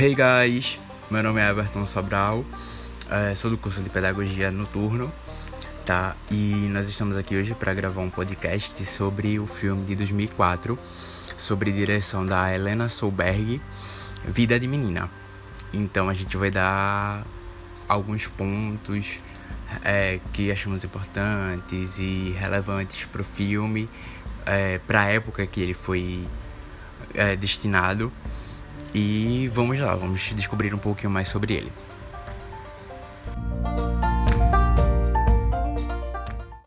[0.00, 0.78] Hey guys,
[1.10, 2.44] meu nome é Everton Sobral,
[3.10, 5.12] é, sou do curso de Pedagogia Noturno,
[5.84, 6.14] tá?
[6.30, 10.78] E nós estamos aqui hoje para gravar um podcast sobre o filme de 2004,
[11.36, 13.60] sobre direção da Helena Solberg,
[14.24, 15.10] Vida de Menina.
[15.72, 17.26] Então a gente vai dar
[17.88, 19.18] alguns pontos
[19.82, 23.88] é, que achamos importantes e relevantes para o filme,
[24.46, 26.24] é, para a época que ele foi
[27.14, 28.12] é, destinado.
[28.94, 31.72] E vamos lá, vamos descobrir um pouquinho mais sobre ele.